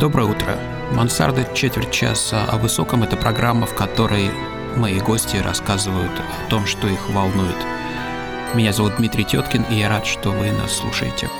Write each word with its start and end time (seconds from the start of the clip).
Доброе 0.00 0.24
утро. 0.24 0.58
Мансарда 0.90 1.46
четверть 1.54 1.92
часа 1.92 2.44
о 2.46 2.58
высоком– 2.58 3.02
это 3.04 3.16
программа, 3.16 3.64
в 3.64 3.76
которой 3.76 4.28
мои 4.76 4.98
гости 4.98 5.36
рассказывают 5.36 6.10
о 6.10 6.50
том, 6.50 6.66
что 6.66 6.88
их 6.88 7.08
волнует. 7.10 7.56
Меня 8.54 8.72
зовут 8.72 8.96
Дмитрий 8.96 9.24
Теткин, 9.24 9.62
и 9.70 9.76
я 9.76 9.88
рад, 9.88 10.04
что 10.04 10.30
вы 10.30 10.50
нас 10.50 10.72
слушаете. 10.72 11.30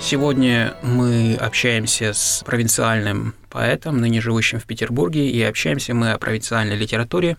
Сегодня 0.00 0.74
мы 0.82 1.34
общаемся 1.34 2.12
с 2.12 2.42
провинциальным 2.44 3.34
поэтом, 3.48 3.96
ныне 3.96 4.20
живущим 4.20 4.60
в 4.60 4.64
Петербурге, 4.64 5.30
и 5.30 5.42
общаемся 5.42 5.94
мы 5.94 6.12
о 6.12 6.18
провинциальной 6.18 6.76
литературе. 6.76 7.38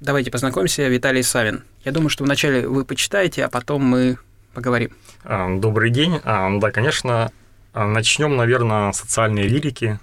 Давайте 0.00 0.30
познакомимся, 0.30 0.88
Виталий 0.88 1.22
Савин. 1.22 1.62
Я 1.84 1.92
думаю, 1.92 2.08
что 2.08 2.24
вначале 2.24 2.66
вы 2.66 2.86
почитаете, 2.86 3.44
а 3.44 3.50
потом 3.50 3.84
мы 3.84 4.16
поговорим. 4.54 4.92
Добрый 5.24 5.90
день. 5.90 6.20
Да, 6.24 6.70
конечно, 6.72 7.30
начнем, 7.74 8.36
наверное, 8.36 8.92
с 8.92 8.98
социальной 8.98 9.46
лирики. 9.46 9.98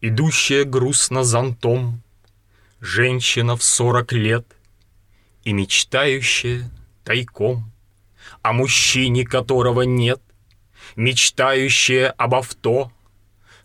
Идущая 0.00 0.64
грустно 0.64 1.24
зонтом, 1.24 2.02
женщина 2.80 3.56
в 3.56 3.62
сорок 3.62 4.12
лет 4.12 4.46
и 5.42 5.52
мечтающая 5.52 6.70
тайком 7.04 7.72
о 8.42 8.52
мужчине, 8.52 9.24
которого 9.24 9.82
нет, 9.82 10.20
мечтающая 10.94 12.10
об 12.10 12.34
авто, 12.34 12.92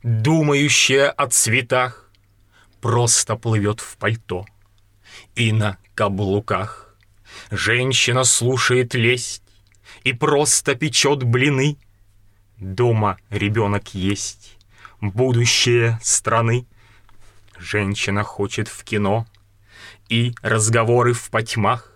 думающая 0.04 1.10
о 1.10 1.28
цветах, 1.28 2.10
просто 2.80 3.36
плывет 3.36 3.80
в 3.80 3.98
пальто 3.98 4.46
и 5.36 5.52
на 5.52 5.78
каблуках. 5.94 6.96
Женщина 7.52 8.24
слушает 8.24 8.96
лесть 8.96 9.44
и 10.04 10.14
просто 10.14 10.76
печет 10.76 11.24
блины. 11.24 11.78
Дома 12.58 13.18
ребенок 13.30 13.94
есть, 13.94 14.58
будущее 15.02 16.00
страны. 16.02 16.66
Женщина 17.58 18.24
хочет 18.24 18.68
в 18.68 18.84
кино 18.84 19.26
и 20.10 20.34
разговоры 20.42 21.14
в 21.14 21.30
потьмах. 21.30 21.92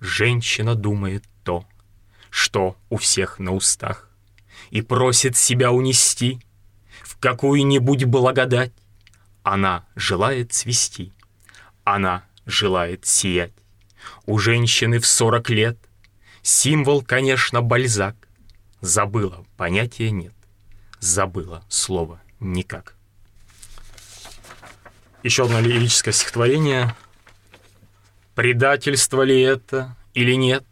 Женщина 0.00 0.74
думает 0.74 1.24
то, 1.44 1.64
что 2.30 2.76
у 2.90 2.96
всех 2.96 3.38
на 3.38 3.52
устах, 3.52 4.08
и 4.70 4.82
просит 4.82 5.36
себя 5.36 5.70
унести 5.70 6.40
в 7.02 7.18
какую-нибудь 7.18 8.04
благодать. 8.04 8.72
Она 9.42 9.84
желает 9.96 10.52
цвести, 10.52 11.12
она 11.84 12.24
желает 12.46 13.06
сиять. 13.06 13.52
У 14.26 14.38
женщины 14.38 14.98
в 14.98 15.06
сорок 15.06 15.50
лет 15.50 15.78
символ, 16.42 17.02
конечно, 17.02 17.62
бальзак. 17.62 18.16
Забыла, 18.80 19.44
понятия 19.56 20.10
нет. 20.10 20.34
Забыла 20.98 21.64
слово 21.68 22.20
никак. 22.40 22.96
Еще 25.22 25.44
одно 25.44 25.60
лирическое 25.60 26.12
стихотворение. 26.12 26.94
Предательство 28.34 29.22
ли 29.22 29.40
это 29.40 29.96
или 30.14 30.34
нет? 30.34 30.64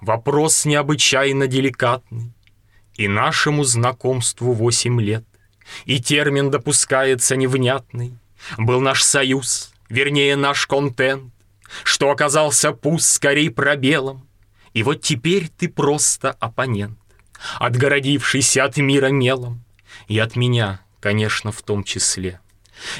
Вопрос 0.00 0.64
необычайно 0.64 1.46
деликатный. 1.46 2.32
И 2.94 3.08
нашему 3.08 3.64
знакомству 3.64 4.52
восемь 4.52 5.00
лет. 5.00 5.24
И 5.84 6.00
термин 6.00 6.50
допускается 6.50 7.36
невнятный. 7.36 8.16
Был 8.56 8.80
наш 8.80 9.02
союз, 9.02 9.72
вернее 9.88 10.36
наш 10.36 10.66
контент, 10.66 11.32
Что 11.84 12.10
оказался 12.10 12.72
пуст 12.72 13.10
скорей 13.10 13.50
пробелом. 13.50 14.27
И 14.78 14.82
вот 14.84 15.02
теперь 15.02 15.48
ты 15.48 15.68
просто 15.68 16.30
оппонент, 16.38 17.00
Отгородившийся 17.58 18.62
от 18.62 18.76
мира 18.76 19.08
мелом. 19.08 19.64
И 20.06 20.20
от 20.20 20.36
меня, 20.36 20.80
конечно, 21.00 21.50
в 21.50 21.62
том 21.62 21.82
числе. 21.82 22.38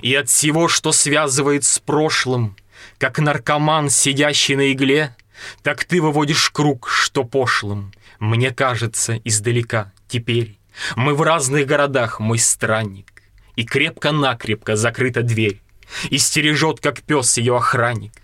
И 0.02 0.12
от 0.12 0.28
всего, 0.28 0.66
что 0.66 0.90
связывает 0.90 1.62
с 1.62 1.78
прошлым, 1.78 2.56
Как 2.98 3.20
наркоман, 3.20 3.90
сидящий 3.90 4.56
на 4.56 4.72
игле, 4.72 5.14
Так 5.62 5.84
ты 5.84 6.02
выводишь 6.02 6.50
круг, 6.50 6.88
что 6.88 7.22
пошлым. 7.22 7.92
Мне 8.18 8.50
кажется, 8.50 9.16
издалека, 9.22 9.92
теперь 10.08 10.58
Мы 10.96 11.14
в 11.14 11.22
разных 11.22 11.64
городах, 11.66 12.18
мой 12.18 12.40
странник, 12.40 13.22
И 13.54 13.64
крепко-накрепко 13.64 14.74
закрыта 14.74 15.22
дверь, 15.22 15.62
И 16.10 16.18
стережет, 16.18 16.80
как 16.80 17.02
пес, 17.02 17.36
ее 17.36 17.56
охранник, 17.56 18.14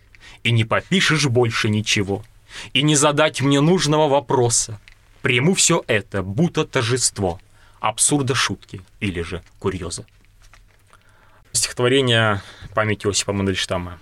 И 0.42 0.50
не 0.50 0.64
попишешь 0.64 1.26
больше 1.26 1.68
ничего, 1.68 2.24
И 2.72 2.82
не 2.82 2.96
задать 2.96 3.40
мне 3.40 3.60
нужного 3.60 4.08
вопроса. 4.08 4.80
Приму 5.22 5.54
все 5.54 5.82
это, 5.86 6.22
будто 6.22 6.64
торжество, 6.64 7.40
Абсурда 7.80 8.34
шутки 8.34 8.80
или 9.00 9.22
же 9.22 9.42
курьеза. 9.58 10.06
Стихотворение 11.52 12.42
памяти 12.74 13.06
Осипа 13.06 13.32
Мандельштама. 13.32 14.00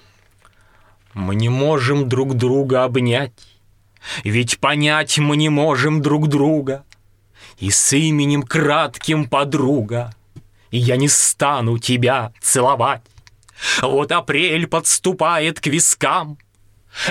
Мы 1.14 1.34
не 1.34 1.48
можем 1.48 2.08
друг 2.08 2.34
друга 2.34 2.84
обнять, 2.84 3.32
Ведь 4.24 4.58
понять 4.58 5.18
мы 5.18 5.36
не 5.36 5.48
можем 5.48 6.00
друг 6.00 6.28
друга, 6.28 6.84
И 7.58 7.70
с 7.70 7.92
именем 7.92 8.42
кратким 8.42 9.28
подруга, 9.28 10.14
И 10.70 10.78
я 10.78 10.96
не 10.96 11.08
стану 11.08 11.78
тебя 11.78 12.32
целовать. 12.40 13.02
Вот 13.80 14.10
апрель 14.10 14.66
подступает 14.66 15.60
к 15.60 15.66
вискам, 15.66 16.38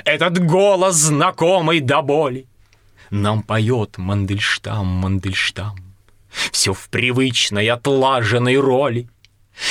Этот 0.05 0.43
голос 0.43 0.95
знакомый 0.95 1.79
до 1.79 2.01
боли. 2.01 2.47
Нам 3.09 3.43
поет 3.43 3.97
Мандельштам, 3.97 4.87
Мандельштам, 4.87 5.75
Все 6.51 6.73
в 6.73 6.89
привычной 6.89 7.67
отлаженной 7.67 8.57
роли. 8.57 9.09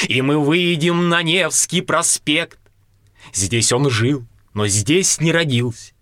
И 0.08 0.20
мы 0.20 0.38
выйдем 0.38 1.08
на 1.08 1.22
Невский 1.22 1.80
проспект, 1.80 2.58
Здесь 3.32 3.72
он 3.72 3.90
жил, 3.90 4.24
но 4.54 4.66
здесь 4.66 5.20
не 5.20 5.32
родился. 5.32 5.92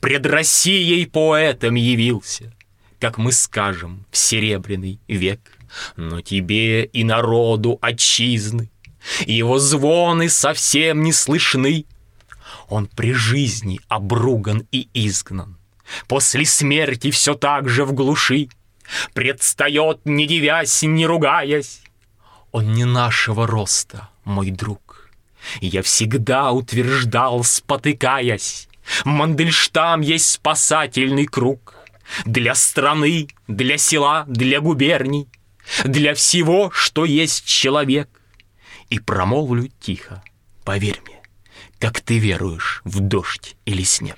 Пред 0.00 0.26
Россией 0.26 1.06
поэтом 1.06 1.74
явился, 1.74 2.52
Как 3.00 3.18
мы 3.18 3.32
скажем, 3.32 4.06
в 4.10 4.16
серебряный 4.16 5.00
век. 5.08 5.40
Но 5.96 6.20
тебе 6.20 6.84
и 6.84 7.02
народу 7.02 7.78
отчизны 7.80 8.70
Его 9.26 9.58
звоны 9.58 10.28
совсем 10.28 11.02
не 11.02 11.12
слышны. 11.12 11.86
Он 12.74 12.88
при 12.88 13.12
жизни 13.12 13.78
обруган 13.86 14.66
и 14.72 14.88
изгнан, 14.94 15.56
После 16.08 16.44
смерти 16.44 17.12
все 17.12 17.34
так 17.34 17.68
же 17.68 17.84
в 17.84 17.92
глуши 17.92 18.48
Предстает, 19.12 20.00
не 20.04 20.26
девясь, 20.26 20.82
не 20.82 21.06
ругаясь. 21.06 21.82
Он 22.50 22.72
не 22.72 22.84
нашего 22.84 23.46
роста, 23.46 24.08
мой 24.24 24.50
друг. 24.50 25.08
Я 25.60 25.82
всегда 25.82 26.50
утверждал, 26.50 27.44
спотыкаясь, 27.44 28.66
Мандельштам 29.04 30.00
есть 30.00 30.28
спасательный 30.28 31.26
круг 31.26 31.76
Для 32.24 32.56
страны, 32.56 33.28
для 33.46 33.78
села, 33.78 34.24
для 34.26 34.60
губерний, 34.60 35.28
Для 35.84 36.12
всего, 36.14 36.72
что 36.72 37.04
есть 37.04 37.44
человек. 37.44 38.08
И 38.90 38.98
промолвлю 38.98 39.68
тихо, 39.78 40.24
поверь 40.64 41.00
мне, 41.06 41.13
Как 41.78 42.00
ты 42.00 42.18
веруешь 42.18 42.82
в 42.84 43.00
дождь 43.00 43.56
или 43.64 43.82
снег. 43.82 44.16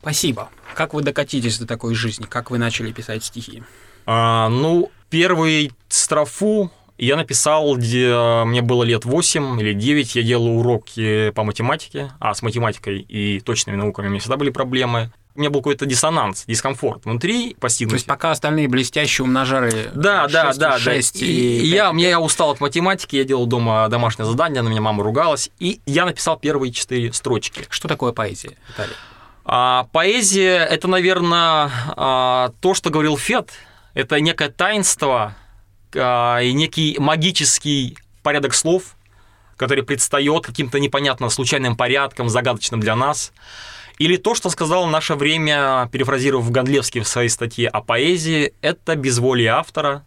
Спасибо. 0.00 0.48
Как 0.74 0.94
вы 0.94 1.02
докатитесь 1.02 1.58
до 1.58 1.66
такой 1.66 1.94
жизни? 1.94 2.24
Как 2.24 2.50
вы 2.50 2.58
начали 2.58 2.90
писать 2.92 3.24
стихи? 3.24 3.62
А, 4.06 4.48
ну, 4.48 4.90
первую 5.10 5.70
строфу 5.88 6.72
я 6.96 7.16
написал, 7.16 7.76
где 7.76 8.14
мне 8.44 8.62
было 8.62 8.84
лет 8.84 9.04
8 9.04 9.60
или 9.60 9.72
9, 9.72 10.16
я 10.16 10.22
делал 10.22 10.58
уроки 10.58 11.30
по 11.30 11.44
математике, 11.44 12.12
а 12.18 12.34
с 12.34 12.42
математикой 12.42 13.00
и 13.00 13.40
точными 13.40 13.76
науками 13.76 14.06
у 14.06 14.10
меня 14.10 14.20
всегда 14.20 14.36
были 14.36 14.50
проблемы. 14.50 15.10
У 15.34 15.40
меня 15.40 15.50
был 15.50 15.60
какой-то 15.60 15.86
диссонанс, 15.86 16.44
дискомфорт 16.46 17.04
внутри 17.04 17.54
постигнуть. 17.60 17.92
То 17.92 17.96
есть 17.96 18.06
пока 18.06 18.32
остальные 18.32 18.68
блестящие 18.68 19.24
умножали 19.24 19.90
да, 19.94 20.28
6 20.28 20.58
да, 20.58 20.70
да, 20.70 20.78
6 20.78 21.20
да. 21.20 21.26
И, 21.26 21.30
и 21.30 21.66
я, 21.66 21.92
я 21.94 22.20
устал 22.20 22.50
от 22.50 22.60
математики, 22.60 23.16
я 23.16 23.24
делал 23.24 23.46
дома 23.46 23.88
домашнее 23.88 24.26
задание, 24.26 24.62
на 24.62 24.68
меня 24.68 24.80
мама 24.80 25.04
ругалась, 25.04 25.50
и 25.58 25.80
я 25.86 26.04
написал 26.04 26.36
первые 26.36 26.72
четыре 26.72 27.12
строчки. 27.12 27.66
Что 27.70 27.86
такое 27.86 28.12
поэзия, 28.12 28.56
Виталий? 28.68 28.94
А, 29.44 29.88
поэзия– 29.92 30.58
это, 30.70 30.88
наверное, 30.88 31.70
а, 31.96 32.52
то, 32.60 32.74
что 32.74 32.90
говорил 32.90 33.16
Фет, 33.16 33.50
это 33.94 34.20
некое 34.20 34.48
таинство, 34.48 35.34
а, 35.94 36.38
и 36.38 36.52
некий 36.52 36.96
магический 36.98 37.96
порядок 38.22 38.54
слов, 38.54 38.96
который 39.56 39.84
предстает 39.84 40.46
каким-то 40.46 40.78
непонятно 40.78 41.28
случайным 41.30 41.76
порядком, 41.76 42.28
загадочным 42.28 42.80
для 42.80 42.96
нас. 42.96 43.32
Или 44.00 44.16
то, 44.16 44.34
что 44.34 44.48
сказал 44.48 44.86
наше 44.86 45.14
время, 45.14 45.86
перефразировав 45.92 46.50
Гондлевский 46.50 47.02
в 47.02 47.06
своей 47.06 47.28
статье 47.28 47.68
о 47.68 47.82
поэзии, 47.82 48.54
это 48.62 48.96
безволие 48.96 49.50
автора, 49.50 50.06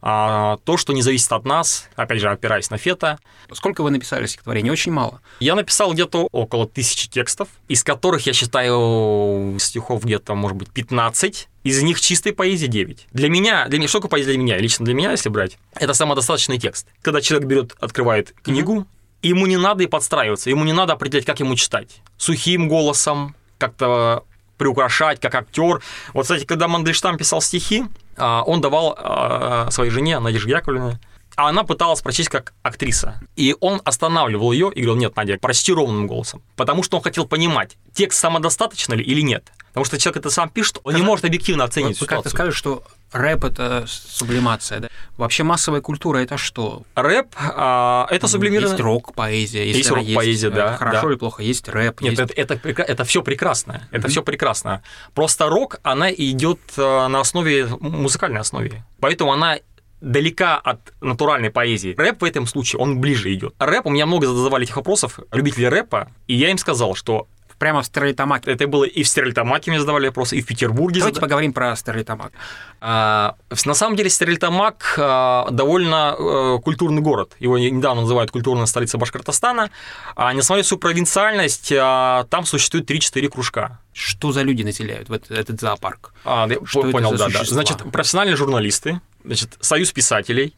а, 0.00 0.58
то, 0.64 0.76
что 0.76 0.92
не 0.92 1.02
зависит 1.02 1.32
от 1.32 1.44
нас, 1.44 1.88
опять 1.96 2.20
же, 2.20 2.30
опираясь 2.30 2.70
на 2.70 2.78
Фета. 2.78 3.18
Сколько 3.50 3.82
вы 3.82 3.90
написали 3.90 4.26
стихотворений? 4.26 4.70
Очень 4.70 4.92
мало. 4.92 5.20
Я 5.40 5.56
написал 5.56 5.92
где-то 5.92 6.28
около 6.30 6.68
тысячи 6.68 7.08
текстов, 7.08 7.48
из 7.66 7.82
которых 7.82 8.24
я 8.24 8.32
считаю 8.32 9.56
стихов 9.58 10.04
где-то, 10.04 10.36
может 10.36 10.56
быть, 10.56 10.70
15. 10.70 11.48
Из 11.64 11.82
них 11.82 12.00
чистой 12.00 12.32
поэзии 12.32 12.68
9. 12.68 13.08
Для 13.10 13.28
меня, 13.28 13.66
для 13.66 13.78
меня, 13.78 13.88
что 13.88 13.98
такое 13.98 14.10
поэзия 14.10 14.30
для 14.30 14.38
меня? 14.38 14.58
Лично 14.58 14.84
для 14.84 14.94
меня, 14.94 15.10
если 15.10 15.28
брать, 15.28 15.58
это 15.74 15.92
самодостаточный 15.92 16.58
текст. 16.58 16.86
Когда 17.02 17.20
человек 17.20 17.48
берет, 17.48 17.74
открывает 17.80 18.32
книгу, 18.44 18.86
ему 19.22 19.46
не 19.46 19.56
надо 19.56 19.84
и 19.84 19.86
подстраиваться, 19.86 20.50
ему 20.50 20.64
не 20.64 20.72
надо 20.72 20.92
определять, 20.92 21.24
как 21.24 21.40
ему 21.40 21.54
читать. 21.56 22.02
Сухим 22.16 22.68
голосом, 22.68 23.34
как-то 23.58 24.24
приукрашать, 24.56 25.20
как 25.20 25.34
актер. 25.34 25.82
Вот, 26.12 26.22
кстати, 26.22 26.44
когда 26.44 26.68
Мандельштам 26.68 27.16
писал 27.16 27.40
стихи, 27.40 27.84
а, 28.16 28.42
он 28.42 28.60
давал 28.60 28.96
а, 28.98 29.70
своей 29.70 29.90
жене, 29.90 30.18
Надежде 30.18 30.50
Яковлевне, 30.50 30.98
а 31.38 31.48
она 31.48 31.62
пыталась 31.62 32.02
прочесть 32.02 32.30
как 32.30 32.52
актриса. 32.62 33.20
И 33.36 33.54
он 33.60 33.80
останавливал 33.84 34.50
ее 34.50 34.72
и 34.74 34.82
говорил, 34.82 34.96
нет, 34.96 35.14
Надя, 35.14 35.38
прочти 35.38 35.72
ровным 35.72 36.08
голосом. 36.08 36.42
Потому 36.56 36.82
что 36.82 36.96
он 36.96 37.02
хотел 37.04 37.26
понимать, 37.26 37.78
текст 37.94 38.18
самодостаточно 38.18 38.94
ли 38.94 39.04
или 39.04 39.20
нет. 39.20 39.52
Потому 39.68 39.84
что 39.84 39.98
человек 39.98 40.16
это 40.16 40.30
сам 40.30 40.48
пишет, 40.50 40.80
он 40.82 40.96
не 40.96 41.02
может 41.02 41.24
объективно 41.24 41.62
оценить 41.62 42.00
Вы 42.00 42.08
как-то 42.08 42.30
сказали, 42.30 42.50
что 42.50 42.82
рэп 43.12 43.44
это 43.44 43.84
сублимация, 43.86 44.80
да? 44.80 44.88
Вообще 45.16 45.44
массовая 45.44 45.80
культура 45.80 46.18
это 46.18 46.36
что? 46.38 46.82
Рэп 46.96 47.28
а, 47.36 48.08
это 48.10 48.26
сублимированная... 48.26 48.72
Есть 48.72 48.82
рок, 48.82 49.14
поэзия. 49.14 49.64
Если 49.64 49.78
есть 49.78 49.90
рок, 49.90 50.04
поэзия, 50.12 50.50
да. 50.50 50.76
Хорошо 50.76 51.02
да. 51.02 51.08
или 51.10 51.18
плохо, 51.18 51.42
есть 51.44 51.68
рэп. 51.68 52.00
Нет, 52.00 52.18
есть... 52.18 52.32
это, 52.34 52.54
это, 52.54 52.82
это 52.82 53.04
все 53.04 53.22
прекрасно. 53.22 53.86
Это 53.92 54.08
mm-hmm. 54.08 54.10
все 54.10 54.22
прекрасно. 54.24 54.82
Просто 55.14 55.48
рок, 55.48 55.78
она 55.84 56.10
идет 56.10 56.58
на 56.76 57.20
основе, 57.20 57.68
музыкальной 57.78 58.40
основе. 58.40 58.84
Поэтому 58.98 59.32
она 59.32 59.58
далека 60.00 60.56
от 60.56 60.92
натуральной 61.00 61.50
поэзии. 61.50 61.94
Рэп 61.96 62.22
в 62.22 62.24
этом 62.24 62.46
случае, 62.46 62.80
он 62.80 63.00
ближе 63.00 63.32
идет. 63.34 63.54
Рэп, 63.58 63.86
у 63.86 63.90
меня 63.90 64.06
много 64.06 64.26
задавали 64.26 64.64
этих 64.64 64.76
вопросов, 64.76 65.18
любители 65.32 65.66
рэпа, 65.66 66.10
и 66.26 66.34
я 66.34 66.50
им 66.50 66.58
сказал, 66.58 66.94
что 66.94 67.26
Прямо 67.58 67.82
в 67.82 67.86
Стерлитамаке. 67.86 68.50
Это 68.50 68.66
было 68.66 68.84
и 68.84 69.02
в 69.02 69.08
Стерлитамаке 69.08 69.70
мне 69.70 69.80
задавали 69.80 70.06
вопросы, 70.06 70.36
и 70.36 70.42
в 70.42 70.46
Петербурге. 70.46 71.00
Давайте 71.00 71.16
зад... 71.16 71.22
поговорим 71.22 71.52
про 71.52 71.74
Стерлитамак. 71.76 72.32
А, 72.80 73.34
на 73.64 73.74
самом 73.74 73.96
деле 73.96 74.10
Стерлитамак 74.10 74.94
а, 74.98 75.48
довольно 75.50 76.14
а, 76.18 76.58
культурный 76.58 77.02
город. 77.02 77.34
Его 77.40 77.58
недавно 77.58 78.02
называют 78.02 78.30
культурная 78.30 78.66
столица 78.66 78.98
Башкортостана. 78.98 79.70
А 80.14 80.32
несмотря 80.32 80.62
на 80.62 80.66
свою 80.66 80.80
провинциальность, 80.80 81.72
а, 81.76 82.24
там 82.30 82.44
существует 82.46 82.90
3-4 82.90 83.28
кружка. 83.28 83.80
Что 83.92 84.30
за 84.30 84.42
люди 84.42 84.62
населяют 84.62 85.08
в 85.08 85.12
этот, 85.12 85.30
этот 85.32 85.60
зоопарк? 85.60 86.12
А, 86.24 86.46
я 86.48 86.58
Что 86.64 86.82
понял, 86.82 87.08
это 87.14 87.18
за 87.18 87.32
да, 87.32 87.38
да. 87.40 87.44
Значит, 87.44 87.78
профессиональные 87.90 88.36
журналисты, 88.36 89.00
значит, 89.24 89.56
союз 89.60 89.90
писателей, 89.92 90.54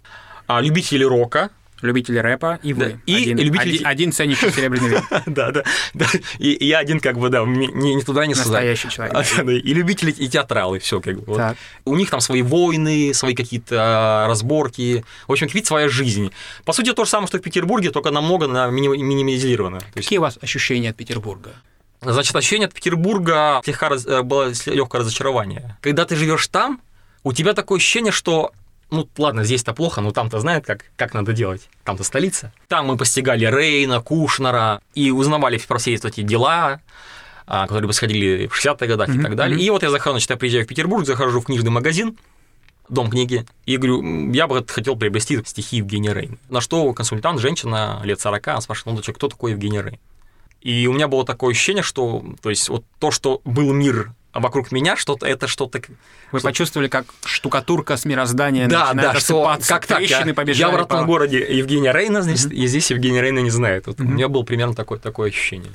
а, 0.46 0.60
любители 0.60 1.04
рока, 1.04 1.50
любители 1.82 2.18
рэпа, 2.18 2.58
и 2.62 2.72
вы. 2.72 2.84
Да. 2.84 2.98
И 3.06 3.14
один, 3.22 3.38
любители... 3.38 3.76
один, 3.76 3.86
один 3.86 4.12
ценящий 4.20 4.50
серебряный 4.50 4.88
век. 4.88 5.04
Да, 5.26 5.50
да, 5.52 5.62
да. 5.94 6.06
И 6.38 6.66
я 6.66 6.78
один 6.78 7.00
как 7.00 7.18
бы, 7.18 7.28
да, 7.28 7.44
не, 7.44 7.66
не 7.68 8.02
туда, 8.02 8.26
не 8.26 8.34
сюда. 8.34 8.50
Настоящий 8.50 8.88
человек. 8.90 9.14
И 9.64 9.74
любители, 9.74 10.10
и 10.10 10.28
театралы, 10.28 10.78
все 10.78 11.00
как 11.00 11.22
бы. 11.22 11.54
У 11.84 11.96
них 11.96 12.10
там 12.10 12.20
свои 12.20 12.42
войны, 12.42 13.12
свои 13.14 13.34
какие-то 13.34 13.76
а, 13.78 14.26
разборки. 14.28 15.04
В 15.26 15.32
общем, 15.32 15.46
какие-то 15.46 15.68
своя 15.68 15.88
жизнь. 15.88 16.32
По 16.64 16.72
сути, 16.72 16.92
то 16.92 17.04
же 17.04 17.10
самое, 17.10 17.28
что 17.28 17.38
в 17.38 17.42
Петербурге, 17.42 17.90
только 17.90 18.10
намного 18.10 18.46
на 18.46 18.68
минимизировано. 18.68 19.80
Какие 19.94 20.18
у 20.18 20.22
вас 20.22 20.38
ощущения 20.40 20.90
от 20.90 20.96
Петербурга? 20.96 21.54
Значит, 22.00 22.34
ощущение 22.34 22.66
от 22.66 22.74
Петербурга 22.74 23.60
слегка 23.64 23.90
раз... 23.90 24.06
Э, 24.06 24.22
было 24.22 24.52
легкое 24.66 25.00
разочарование. 25.02 25.76
Когда 25.82 26.06
ты 26.06 26.16
живешь 26.16 26.46
там, 26.48 26.80
у 27.22 27.32
тебя 27.32 27.52
такое 27.52 27.78
ощущение, 27.78 28.12
что 28.12 28.52
ну 28.90 29.08
ладно, 29.18 29.44
здесь-то 29.44 29.72
плохо, 29.72 30.00
но 30.00 30.10
там-то 30.10 30.38
знают, 30.40 30.66
как, 30.66 30.84
как 30.96 31.14
надо 31.14 31.32
делать. 31.32 31.68
Там-то 31.84 32.04
столица. 32.04 32.52
Там 32.68 32.86
мы 32.86 32.96
постигали 32.96 33.44
Рейна, 33.44 34.00
Кушнера 34.00 34.80
и 34.94 35.10
узнавали 35.10 35.58
про 35.58 35.78
все 35.78 35.94
эти 35.94 36.22
дела, 36.22 36.80
а, 37.46 37.66
которые 37.66 37.88
происходили 37.88 38.46
в 38.46 38.54
60-х 38.54 38.86
годах 38.86 39.08
mm-hmm. 39.08 39.18
и 39.18 39.22
так 39.22 39.36
далее. 39.36 39.58
Mm-hmm. 39.58 39.62
И 39.62 39.70
вот 39.70 39.82
я 39.82 39.90
захожу, 39.90 40.14
значит, 40.14 40.30
я 40.30 40.36
приезжаю 40.36 40.64
в 40.64 40.68
Петербург, 40.68 41.06
захожу 41.06 41.40
в 41.40 41.44
книжный 41.44 41.70
магазин, 41.70 42.16
дом 42.88 43.10
книги, 43.10 43.46
и 43.66 43.76
говорю, 43.76 44.32
я 44.32 44.46
бы 44.46 44.64
хотел 44.66 44.96
приобрести 44.96 45.42
стихи 45.44 45.76
Евгения 45.76 46.12
Рейна. 46.12 46.36
На 46.48 46.60
что 46.60 46.92
консультант, 46.92 47.40
женщина 47.40 48.00
лет 48.04 48.20
40, 48.20 48.48
она 48.48 48.60
спрашивает, 48.60 49.04
ну, 49.06 49.14
кто 49.14 49.28
такой 49.28 49.52
Евгений 49.52 49.80
Рейн? 49.80 49.98
И 50.60 50.86
у 50.86 50.92
меня 50.92 51.08
было 51.08 51.24
такое 51.24 51.52
ощущение, 51.52 51.82
что, 51.82 52.22
то 52.42 52.50
есть, 52.50 52.68
вот 52.68 52.84
то, 52.98 53.10
что 53.10 53.40
был 53.44 53.72
мир 53.72 54.12
вокруг 54.32 54.70
меня 54.72 54.96
что-то 54.96 55.26
это 55.26 55.46
что-то. 55.46 55.80
Вы 56.32 56.38
что 56.38 56.48
почувствовали, 56.48 56.88
как 56.88 57.06
штукатурка 57.24 57.96
с 57.96 58.04
мироздания 58.04 58.68
да, 58.68 58.92
да, 58.94 59.14
что 59.18 59.56
как 59.66 59.86
так, 59.86 60.02
я, 60.02 60.24
я 60.24 60.70
в 60.70 60.76
родном 60.76 61.00
по... 61.00 61.04
городе 61.04 61.38
Евгения 61.56 61.92
Рейна, 61.92 62.22
здесь, 62.22 62.46
mm-hmm. 62.46 62.54
и 62.54 62.66
здесь 62.66 62.90
Евгения 62.90 63.20
Рейна 63.20 63.40
не 63.40 63.50
знает. 63.50 63.86
Вот 63.86 63.98
mm-hmm. 63.98 64.04
У 64.04 64.08
меня 64.08 64.28
было 64.28 64.42
примерно 64.42 64.74
такое, 64.74 64.98
такое 64.98 65.30
ощущение. 65.30 65.72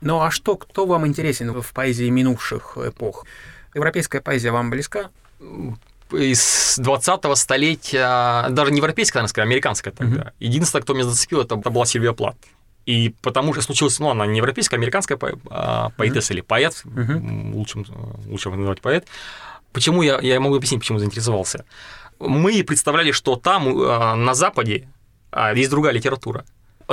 Ну 0.00 0.20
а 0.20 0.30
что, 0.30 0.56
кто 0.56 0.86
вам 0.86 1.06
интересен 1.06 1.60
в 1.60 1.72
поэзии 1.72 2.08
минувших 2.08 2.78
эпох? 2.78 3.26
Европейская 3.74 4.20
поэзия 4.20 4.50
вам 4.50 4.70
близка? 4.70 5.10
из 6.12 6.78
20-го 6.78 7.34
столетия, 7.34 8.48
даже 8.50 8.70
не 8.70 8.78
европейская, 8.78 9.20
наверное, 9.20 9.30
скорее, 9.30 9.46
американская 9.46 9.92
тогда. 9.92 10.20
Mm-hmm. 10.20 10.32
Единственное, 10.40 10.82
кто 10.82 10.94
меня 10.94 11.04
зацепил, 11.04 11.40
это 11.40 11.56
была 11.56 11.86
Сильвия 11.86 12.12
Плат. 12.12 12.36
И 12.86 13.14
потому 13.22 13.52
что 13.52 13.62
случилось, 13.62 13.98
ну, 14.00 14.10
она 14.10 14.26
не 14.26 14.38
европейская, 14.38 14.76
а 14.76 14.78
американская 14.78 15.18
а, 15.50 15.90
поэтесса 15.96 16.32
mm-hmm. 16.32 16.36
или 16.36 16.40
поэт, 16.42 16.82
mm-hmm. 16.84 17.52
лучше, 17.54 17.84
лучше 18.26 18.50
называть 18.50 18.80
поэт. 18.80 19.06
Почему 19.72 20.02
я, 20.02 20.18
я 20.20 20.40
могу 20.40 20.56
объяснить, 20.56 20.80
почему 20.80 20.98
заинтересовался. 20.98 21.64
Мы 22.18 22.62
представляли, 22.64 23.12
что 23.12 23.36
там, 23.36 23.68
а, 23.78 24.16
на 24.16 24.34
Западе, 24.34 24.88
есть 25.54 25.70
другая 25.70 25.94
литература 25.94 26.44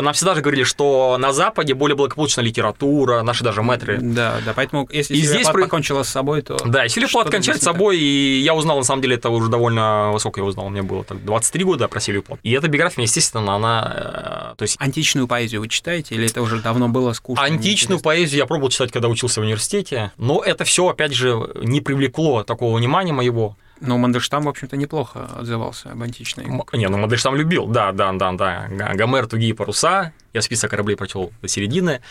нам 0.02 0.14
всегда 0.14 0.36
же 0.36 0.42
говорили, 0.42 0.64
что 0.64 1.18
на 1.20 1.34
Западе 1.34 1.74
более 1.74 1.96
благополучная 1.96 2.44
литература, 2.44 3.22
наши 3.22 3.44
даже 3.44 3.62
мэтры. 3.62 4.00
Да, 4.02 4.38
да, 4.46 4.54
поэтому 4.54 4.88
если 4.92 5.16
и 5.16 5.22
здесь 5.22 5.48
про... 5.48 5.64
покончила 5.64 6.04
с 6.04 6.10
собой, 6.10 6.42
то... 6.42 6.58
Да, 6.66 6.84
если 6.84 7.06
Плат 7.06 7.30
кончает 7.30 7.62
с 7.62 7.64
собой, 7.64 7.98
и 7.98 8.40
я 8.40 8.54
узнал, 8.54 8.78
на 8.78 8.84
самом 8.84 9.02
деле, 9.02 9.16
это 9.16 9.30
уже 9.30 9.50
довольно 9.50 10.12
высоко 10.12 10.40
я 10.40 10.46
узнал, 10.46 10.70
мне 10.70 10.82
было 10.82 11.04
так 11.04 11.24
23 11.24 11.64
года 11.64 11.88
про 11.88 12.00
Силию 12.00 12.24
Плат. 12.24 12.40
И 12.44 12.52
эта 12.52 12.68
биография, 12.68 13.04
естественно, 13.04 13.56
она... 13.56 14.52
Э, 14.54 14.56
то 14.58 14.64
есть... 14.64 14.76
Античную 14.80 15.28
поэзию 15.28 15.62
вы 15.62 15.68
читаете, 15.68 16.16
или 16.16 16.30
это 16.30 16.42
уже 16.42 16.62
давно 16.62 16.88
было 16.90 17.14
скучно? 17.14 17.44
Античную 17.44 18.00
поэзию 18.00 18.40
я 18.40 18.46
пробовал 18.46 18.70
читать, 18.70 18.92
когда 18.92 19.08
учился 19.08 19.42
в 19.42 19.44
университете, 19.44 20.12
но 20.18 20.42
это 20.44 20.64
все, 20.64 20.88
опять 20.88 21.14
же, 21.14 21.50
не 21.62 21.82
привлекло 21.82 22.44
такого 22.44 22.78
внимания 22.78 23.14
моего. 23.14 23.58
Но 23.82 23.98
Мандельштам, 23.98 24.44
в 24.44 24.50
общем-то, 24.50 24.78
неплохо 24.78 25.30
отзывался 25.38 25.92
об 25.92 26.02
античной. 26.02 26.46
Не, 26.74 26.88
ну 26.88 26.98
Мандельштам 26.98 27.36
любил, 27.36 27.68
да, 27.68 27.92
да, 27.92 28.12
да, 28.14 28.32
да. 28.34 28.68
Гомер, 28.70 29.28
тугие 29.28 29.54
паруса, 29.54 30.14
я 30.34 30.42
список 30.42 30.72
кораблей 30.72 30.98
прочел 30.98 31.32
до 31.42 31.48
середины, 31.48 32.02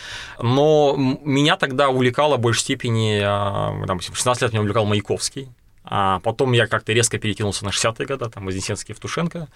но 0.41 0.95
меня 0.97 1.57
тогда 1.57 1.89
увлекало 1.89 2.37
в 2.37 2.41
большей 2.41 2.61
степени, 2.61 3.21
а, 3.23 3.71
в 3.73 4.17
16 4.17 4.43
лет 4.43 4.53
меня 4.53 4.63
увлекал 4.63 4.87
Маяковский, 4.87 5.49
а 5.85 6.21
потом 6.21 6.53
я 6.53 6.67
как-то 6.67 6.93
резко 6.93 7.19
перекинулся 7.19 7.65
на 7.65 7.71
60-е 7.71 8.07
годы, 8.07 8.29
там, 8.29 8.45
Вознесенский, 8.45 8.93
Евтушенко, 8.93 9.49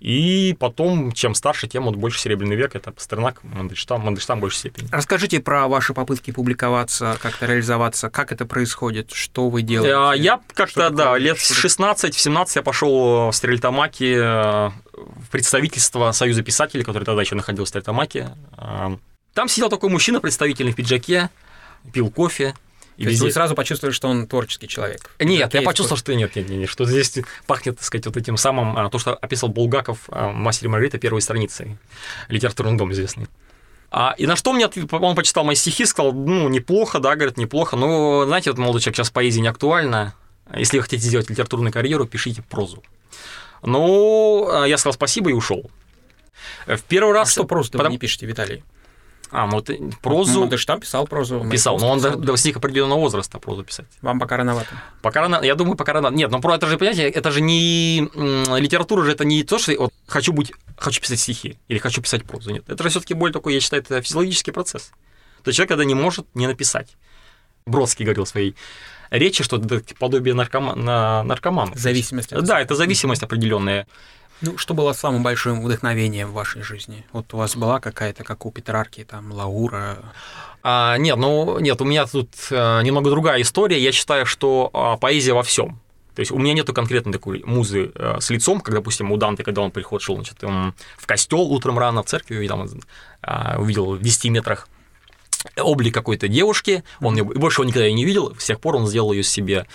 и 0.00 0.54
потом, 0.58 1.12
чем 1.12 1.34
старше, 1.34 1.66
тем 1.66 1.84
вот 1.84 1.96
больше 1.96 2.20
Серебряный 2.20 2.56
век, 2.56 2.74
это 2.74 2.92
Пастернак, 2.92 3.42
Мандельштам, 3.42 4.02
Мандельштам 4.02 4.38
в 4.38 4.42
большей 4.42 4.58
степени. 4.58 4.88
Расскажите 4.90 5.40
про 5.40 5.66
ваши 5.68 5.94
попытки 5.94 6.30
публиковаться, 6.30 7.16
как-то 7.20 7.46
реализоваться, 7.46 8.10
как 8.10 8.32
это 8.32 8.44
происходит, 8.44 9.12
что 9.12 9.48
вы 9.48 9.62
делаете? 9.62 9.94
А, 9.96 10.12
я 10.12 10.40
как-то, 10.54 10.90
да, 10.90 11.16
лет 11.16 11.38
в 11.38 11.64
16-17 11.64 12.48
я 12.54 12.62
пошел 12.62 13.30
в 13.30 13.32
Стрельтамаке 13.32 14.16
э, 14.16 14.70
в 14.92 15.30
представительство 15.30 16.12
Союза 16.12 16.42
писателей, 16.42 16.84
который 16.84 17.04
тогда 17.04 17.22
еще 17.22 17.34
находился 17.34 17.66
в 17.66 17.68
Стрельтамаке. 17.70 18.30
Э, 18.58 18.96
там 19.32 19.48
сидел 19.48 19.68
такой 19.68 19.90
мужчина, 19.90 20.20
представительный 20.20 20.72
в 20.72 20.76
пиджаке, 20.76 21.30
пил 21.92 22.10
кофе, 22.10 22.54
и 22.96 23.04
То 23.04 23.10
везде... 23.10 23.10
есть 23.10 23.22
вы 23.22 23.30
сразу 23.32 23.54
почувствовали, 23.54 23.92
что 23.92 24.08
он 24.08 24.26
творческий 24.26 24.68
человек? 24.68 25.10
Нет, 25.18 25.52
я 25.52 25.62
почувствовал, 25.62 25.98
что 25.98 26.14
нет, 26.14 26.36
нет, 26.36 26.48
нет, 26.48 26.60
нет, 26.60 26.68
что 26.68 26.84
здесь 26.84 27.18
пахнет, 27.46 27.76
так 27.76 27.84
сказать, 27.84 28.06
вот 28.06 28.16
этим 28.16 28.36
самым, 28.36 28.76
а, 28.76 28.88
то, 28.88 28.98
что 28.98 29.14
описал 29.14 29.48
Булгаков 29.48 29.98
а, 30.08 30.30
«Мастер 30.30 30.68
Маргарита» 30.68 30.98
первой 30.98 31.20
страницы, 31.20 31.76
литературный 32.28 32.78
дом 32.78 32.92
известный. 32.92 33.26
А, 33.90 34.14
и 34.16 34.26
на 34.26 34.36
что 34.36 34.52
мне 34.52 34.68
он 34.92 35.16
почитал 35.16 35.44
мои 35.44 35.56
стихи, 35.56 35.84
сказал, 35.86 36.12
ну, 36.12 36.48
неплохо, 36.48 37.00
да, 37.00 37.14
говорит, 37.16 37.36
неплохо, 37.36 37.76
но, 37.76 38.24
знаете, 38.26 38.50
вот 38.50 38.58
молодой 38.58 38.80
человек, 38.80 38.96
сейчас 38.96 39.10
поэзия 39.10 39.40
не 39.40 39.48
актуальна, 39.48 40.14
если 40.54 40.76
вы 40.76 40.84
хотите 40.84 41.06
сделать 41.06 41.30
литературную 41.30 41.72
карьеру, 41.72 42.06
пишите 42.06 42.42
прозу. 42.42 42.82
Ну, 43.62 44.48
а, 44.52 44.66
я 44.66 44.78
сказал 44.78 44.94
спасибо 44.94 45.30
и 45.30 45.32
ушел. 45.32 45.70
В 46.66 46.82
первый 46.82 47.12
раз... 47.12 47.28
А 47.28 47.32
что 47.32 47.44
прозу 47.44 47.72
потому... 47.72 47.90
не 47.90 47.98
пишете, 47.98 48.26
Виталий? 48.26 48.62
А, 49.36 49.46
ну 49.46 49.54
вот 49.54 49.68
прозу... 50.00 50.40
Мандельштам 50.42 50.78
писал 50.78 51.08
прозу. 51.08 51.44
Писал, 51.50 51.80
но 51.80 51.90
он 51.90 51.98
писал. 51.98 52.16
достиг 52.16 52.56
определенного 52.56 53.00
возраста 53.00 53.40
прозу 53.40 53.64
писать. 53.64 53.86
Вам 54.00 54.20
пока 54.20 54.36
рановато. 54.36 54.68
Пока 55.02 55.22
рано, 55.22 55.40
я 55.42 55.56
думаю, 55.56 55.76
пока 55.76 55.92
рано. 55.92 56.06
Нет, 56.14 56.30
но 56.30 56.40
про 56.40 56.54
это 56.54 56.68
же, 56.68 56.78
понимаете, 56.78 57.08
это 57.08 57.32
же 57.32 57.40
не... 57.40 58.08
Литература 58.60 59.02
же 59.02 59.10
это 59.10 59.24
не 59.24 59.42
то, 59.42 59.58
что 59.58 59.74
вот, 59.76 59.92
хочу 60.06 60.32
быть... 60.32 60.52
Хочу 60.76 61.00
писать 61.00 61.18
стихи 61.18 61.58
или 61.66 61.78
хочу 61.78 62.00
писать 62.00 62.24
прозу. 62.24 62.52
Нет, 62.52 62.62
это 62.68 62.80
же 62.84 62.90
все 62.90 63.00
таки 63.00 63.14
более 63.14 63.32
такой, 63.32 63.54
я 63.54 63.60
считаю, 63.60 63.82
это 63.82 64.00
физиологический 64.00 64.52
процесс. 64.52 64.92
То 65.42 65.48
есть 65.48 65.56
человек, 65.56 65.70
когда 65.70 65.84
не 65.84 65.94
может 65.94 66.26
не 66.34 66.46
написать. 66.46 66.96
Бродский 67.66 68.04
говорил 68.04 68.26
в 68.26 68.28
своей 68.28 68.54
речи, 69.10 69.42
что 69.42 69.56
это 69.56 69.82
подобие 69.98 70.34
наркома... 70.34 70.76
на 70.76 71.24
наркомана. 71.24 71.72
Зависимость. 71.74 72.30
Да, 72.30 72.60
это 72.60 72.76
зависимость 72.76 73.24
определенная. 73.24 73.88
Ну, 74.40 74.58
что 74.58 74.74
было 74.74 74.92
самым 74.92 75.22
большим 75.22 75.62
вдохновением 75.62 76.30
в 76.30 76.34
вашей 76.34 76.62
жизни? 76.62 77.04
Вот 77.12 77.32
у 77.32 77.36
вас 77.36 77.56
была 77.56 77.80
какая-то, 77.80 78.24
как 78.24 78.46
у 78.46 78.50
Петрарки, 78.50 79.04
там, 79.04 79.32
Лаура? 79.32 79.98
А, 80.62 80.96
нет, 80.98 81.16
ну, 81.16 81.58
нет, 81.60 81.80
у 81.80 81.84
меня 81.84 82.06
тут 82.06 82.28
а, 82.50 82.82
немного 82.82 83.10
другая 83.10 83.40
история. 83.42 83.78
Я 83.80 83.92
считаю, 83.92 84.26
что 84.26 84.70
а, 84.72 84.96
поэзия 84.96 85.34
во 85.34 85.42
всем. 85.42 85.80
То 86.14 86.20
есть 86.20 86.30
у 86.30 86.38
меня 86.38 86.52
нету 86.52 86.72
конкретно 86.72 87.10
такой 87.10 87.42
музы 87.44 87.90
э, 87.92 88.18
с 88.20 88.30
лицом, 88.30 88.60
как, 88.60 88.72
допустим, 88.72 89.10
у 89.10 89.16
Данте, 89.16 89.42
когда 89.42 89.62
он 89.62 89.72
приход 89.72 90.00
шел 90.00 90.14
значит, 90.14 90.40
в 90.42 91.06
костел 91.06 91.40
утром 91.40 91.76
рано 91.76 92.04
в 92.04 92.06
церкви, 92.06 92.46
там, 92.46 92.68
э, 93.22 93.58
увидел 93.58 93.96
в 93.96 94.00
10 94.00 94.26
метрах 94.26 94.68
облик 95.58 95.92
какой-то 95.92 96.28
девушки, 96.28 96.84
он 97.00 97.16
ее, 97.16 97.24
больше 97.24 97.62
его 97.62 97.68
никогда 97.68 97.90
не 97.90 98.04
видел, 98.04 98.34
с 98.38 98.44
тех 98.44 98.60
пор 98.60 98.76
он 98.76 98.86
сделал 98.86 99.12
ее 99.12 99.24
себе 99.24 99.66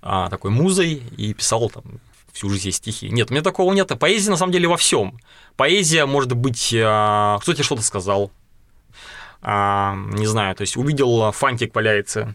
а, 0.00 0.28
такой 0.30 0.50
музой 0.50 1.02
и 1.16 1.34
писал 1.34 1.70
там 1.70 2.00
всю 2.32 2.48
жизнь 2.48 2.70
стихи. 2.72 3.10
Нет, 3.10 3.30
у 3.30 3.34
меня 3.34 3.42
такого 3.42 3.72
нет. 3.72 3.88
Поэзия 3.98 4.30
на 4.30 4.36
самом 4.36 4.52
деле 4.52 4.68
во 4.68 4.76
всем. 4.76 5.18
Поэзия 5.56 6.06
может 6.06 6.32
быть, 6.32 6.74
а, 6.74 7.38
кто 7.40 7.52
тебе 7.52 7.64
что-то 7.64 7.82
сказал, 7.82 8.32
а, 9.42 9.94
не 10.12 10.26
знаю, 10.26 10.54
то 10.54 10.62
есть 10.62 10.76
увидел 10.76 11.30
фантик 11.32 11.74
валяется 11.74 12.34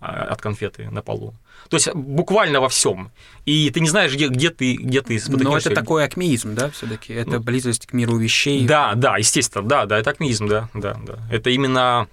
а, 0.00 0.24
от 0.24 0.40
конфеты 0.42 0.90
на 0.90 1.02
полу. 1.02 1.34
То 1.70 1.76
есть 1.76 1.92
буквально 1.92 2.60
во 2.60 2.68
всем. 2.68 3.10
И 3.44 3.70
ты 3.70 3.80
не 3.80 3.88
знаешь, 3.88 4.12
где, 4.12 4.28
где 4.28 4.50
ты, 4.50 4.74
где 4.74 5.02
ты 5.02 5.20
Но 5.28 5.56
это 5.56 5.70
такой 5.70 6.04
акмеизм, 6.04 6.54
да, 6.54 6.70
все-таки? 6.70 7.12
Это 7.12 7.32
ну, 7.32 7.40
близость 7.40 7.86
к 7.86 7.92
миру 7.92 8.16
вещей. 8.16 8.66
Да, 8.66 8.94
да, 8.94 9.16
естественно, 9.16 9.66
да, 9.66 9.86
да, 9.86 9.98
это 9.98 10.10
акмеизм, 10.10 10.46
да, 10.48 10.68
да, 10.74 10.96
да. 11.04 11.18
Это 11.30 11.50
именно 11.50 12.08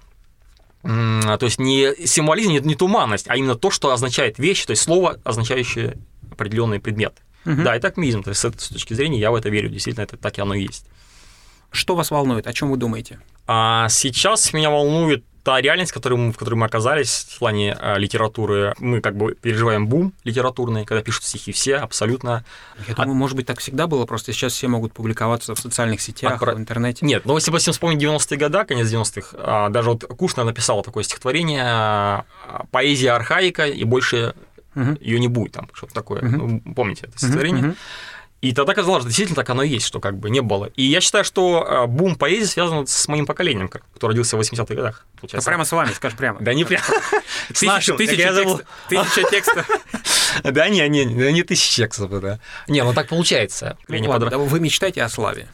то 0.82 1.38
есть 1.40 1.58
не 1.58 2.06
символизм, 2.06 2.50
не, 2.52 2.60
не 2.60 2.76
туманность, 2.76 3.26
а 3.28 3.36
именно 3.36 3.56
то, 3.56 3.72
что 3.72 3.90
означает 3.90 4.38
вещь, 4.38 4.64
то 4.66 4.70
есть 4.70 4.82
слово, 4.82 5.18
означающее 5.24 5.96
определенный 6.36 6.80
предмет. 6.80 7.14
Угу. 7.44 7.62
Да, 7.62 7.74
это 7.74 7.88
акмеизм. 7.88 8.22
То 8.22 8.30
есть 8.30 8.40
с 8.40 8.44
этой 8.44 8.58
точки 8.58 8.94
зрения 8.94 9.18
я 9.18 9.30
в 9.30 9.34
это 9.34 9.48
верю. 9.48 9.68
Действительно, 9.68 10.04
это 10.04 10.16
так 10.16 10.36
и 10.38 10.40
оно 10.40 10.54
и 10.54 10.62
есть. 10.62 10.86
Что 11.70 11.94
вас 11.94 12.10
волнует? 12.10 12.46
О 12.46 12.52
чем 12.52 12.70
вы 12.70 12.76
думаете? 12.76 13.20
А 13.46 13.88
сейчас 13.88 14.52
меня 14.52 14.70
волнует 14.70 15.24
та 15.46 15.60
реальность, 15.60 15.92
в 15.92 15.94
которой 15.94 16.14
мы, 16.14 16.32
в 16.32 16.36
которой 16.36 16.56
мы 16.56 16.66
оказались 16.66 17.28
в 17.30 17.38
плане 17.38 17.76
э, 17.80 17.98
литературы. 17.98 18.74
Мы 18.80 19.00
как 19.00 19.16
бы 19.16 19.36
переживаем 19.36 19.86
бум 19.86 20.12
литературный, 20.24 20.84
когда 20.84 21.02
пишут 21.02 21.22
стихи 21.22 21.52
все 21.52 21.76
абсолютно. 21.76 22.44
Я 22.88 22.94
думаю, 22.96 23.12
От... 23.12 23.16
может 23.16 23.36
быть, 23.36 23.46
так 23.46 23.60
всегда 23.60 23.86
было, 23.86 24.06
просто 24.06 24.32
сейчас 24.32 24.54
все 24.54 24.66
могут 24.66 24.92
публиковаться 24.92 25.54
в 25.54 25.60
социальных 25.60 26.00
сетях, 26.00 26.42
От... 26.42 26.56
в 26.56 26.58
интернете. 26.58 27.06
Нет, 27.06 27.24
ну 27.26 27.36
если, 27.36 27.52
допустим, 27.52 27.74
вспомнить 27.74 28.02
90-е 28.02 28.38
годы, 28.38 28.64
конец 28.64 28.88
90-х, 28.88 29.36
а, 29.38 29.68
даже 29.68 29.90
вот 29.90 30.02
Кушнер 30.02 30.44
написал 30.44 30.82
такое 30.82 31.04
стихотворение 31.04 31.62
а, 31.64 32.24
«Поэзия 32.72 33.12
архаика, 33.12 33.66
и 33.66 33.84
больше 33.84 34.34
угу. 34.76 34.96
ее 35.00 35.18
не 35.18 35.28
будет», 35.28 35.52
там 35.52 35.68
что-то 35.72 35.94
такое. 35.94 36.20
Угу. 36.20 36.36
Ну, 36.36 36.74
помните 36.74 37.06
это 37.06 37.18
стихотворение? 37.18 37.68
Угу. 37.68 37.76
И 38.42 38.52
тогда 38.52 38.74
казалось, 38.74 39.00
что 39.00 39.08
действительно 39.08 39.34
так 39.34 39.48
оно 39.48 39.62
и 39.62 39.68
есть, 39.68 39.86
что 39.86 39.98
как 39.98 40.18
бы 40.18 40.28
не 40.28 40.40
было. 40.40 40.66
И 40.76 40.82
я 40.82 41.00
считаю, 41.00 41.24
что 41.24 41.66
э, 41.66 41.86
бум 41.86 42.16
поэзии 42.16 42.44
связан 42.44 42.86
с 42.86 43.08
моим 43.08 43.24
поколением, 43.24 43.68
кто 43.68 44.08
родился 44.08 44.36
в 44.36 44.40
80-х 44.40 44.74
годах. 44.74 45.06
Да 45.32 45.40
прямо 45.40 45.64
с 45.64 45.72
вами, 45.72 45.92
скажешь 45.92 46.18
прямо. 46.18 46.38
Да 46.40 46.52
не 46.52 46.64
прямо. 46.64 46.84
Тысяча 48.88 49.28
текстов. 49.30 49.66
Да 50.44 50.68
не, 50.68 50.86
не, 50.88 51.04
не 51.04 51.42
тысяча 51.42 51.82
текстов, 51.82 52.20
да. 52.20 52.38
Не, 52.68 52.84
ну 52.84 52.92
так 52.92 53.08
получается. 53.08 53.78
Вы 53.88 54.60
мечтаете 54.60 55.02
о 55.02 55.08
славе? 55.08 55.48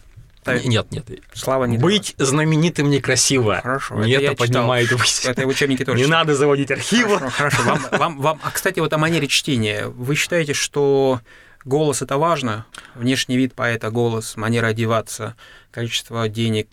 Нет, 0.46 0.90
нет. 0.90 1.08
Слава 1.34 1.64
не 1.64 1.78
Быть 1.78 2.14
знаменитым 2.18 2.90
некрасиво. 2.90 3.60
Хорошо. 3.62 4.04
Не 4.04 4.12
это, 4.12 4.24
это 4.32 4.36
поднимает 4.36 4.90
Это 5.24 5.46
в 5.46 5.48
учебнике 5.48 5.84
тоже. 5.84 6.02
Не 6.02 6.08
надо 6.08 6.34
заводить 6.34 6.70
архивы. 6.70 7.18
Хорошо, 7.18 7.36
хорошо. 7.36 7.62
Вам, 7.62 7.86
вам, 7.92 8.20
вам... 8.20 8.40
А, 8.42 8.50
кстати, 8.50 8.80
вот 8.80 8.92
о 8.92 8.98
манере 8.98 9.28
чтения. 9.28 9.86
Вы 9.86 10.14
считаете, 10.16 10.52
что 10.52 11.20
Голос 11.64 12.02
это 12.02 12.18
важно, 12.18 12.66
внешний 12.94 13.36
вид 13.36 13.54
поэта, 13.54 13.90
голос, 13.90 14.36
манера 14.36 14.68
одеваться, 14.68 15.36
количество 15.70 16.28
денег. 16.28 16.68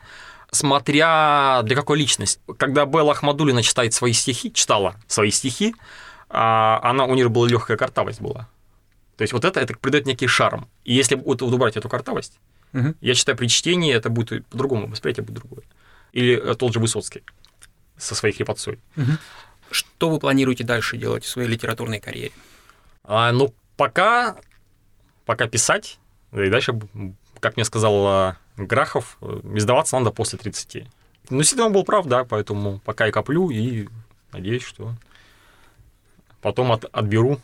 Смотря 0.51 1.61
для 1.63 1.75
какой 1.75 1.99
личности. 1.99 2.41
Когда 2.57 2.85
Белла 2.85 3.11
Ахмадулина 3.11 3.61
читает 3.61 3.93
свои 3.93 4.13
стихи, 4.13 4.51
читала 4.51 4.95
свои 5.07 5.29
стихи, 5.29 5.75
а, 6.27 6.79
она, 6.81 7.05
у 7.05 7.13
нее 7.13 7.29
была 7.29 7.47
легкая 7.47 7.77
картавость 7.77 8.19
была. 8.19 8.49
То 9.15 9.21
есть 9.21 9.31
вот 9.31 9.45
это, 9.45 9.59
это 9.59 9.75
придает 9.77 10.07
некий 10.07 10.25
шарм. 10.25 10.67
И 10.85 10.93
если 10.93 11.13
вот 11.13 11.43
убрать 11.43 11.77
эту 11.77 11.87
картавость, 11.87 12.39
угу. 12.73 12.95
я 13.01 13.15
считаю, 13.15 13.37
при 13.37 13.47
чтении 13.47 13.93
это 13.93 14.09
будет 14.09 14.45
по-другому, 14.47 14.87
восприятие 14.87 15.25
будет 15.25 15.39
другое. 15.39 15.63
Или 16.11 16.35
э, 16.35 16.55
тот 16.55 16.73
же 16.73 16.79
Высоцкий 16.79 17.23
со 17.97 18.15
своей 18.15 18.33
хрипотцой. 18.33 18.79
Угу. 18.97 19.11
Что 19.71 20.09
вы 20.09 20.19
планируете 20.19 20.63
дальше 20.63 20.97
делать 20.97 21.23
в 21.23 21.27
своей 21.27 21.47
литературной 21.47 21.99
карьере? 21.99 22.31
А, 23.03 23.31
ну, 23.31 23.53
пока 23.77 24.37
пока 25.25 25.47
писать, 25.47 25.99
и 26.31 26.49
дальше, 26.49 26.73
как 27.39 27.55
мне 27.55 27.63
сказал 27.63 28.35
Грахов, 28.57 29.19
издаваться 29.53 29.97
надо 29.99 30.11
после 30.11 30.39
30. 30.39 30.87
Ну, 31.29 31.37
действительно, 31.37 31.67
он 31.67 31.73
был 31.73 31.83
прав, 31.83 32.07
да, 32.07 32.23
поэтому 32.23 32.79
пока 32.79 33.05
я 33.05 33.11
коплю 33.11 33.51
и 33.51 33.87
надеюсь, 34.31 34.63
что 34.63 34.95
потом 36.41 36.71
от, 36.71 36.85
отберу 36.91 37.39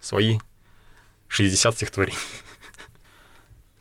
свои 0.00 0.38
60 1.28 1.74
стихотворений. 1.74 2.18